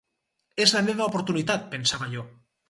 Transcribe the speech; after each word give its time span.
És 0.65 0.73
la 0.77 0.81
meva 0.87 1.05
oportunitat, 1.11 1.69
pensava 1.77 2.09
jo. 2.17 2.27